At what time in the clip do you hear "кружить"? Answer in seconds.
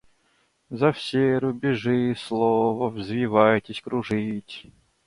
3.81-4.65